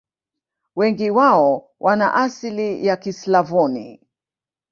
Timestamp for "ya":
2.85-2.97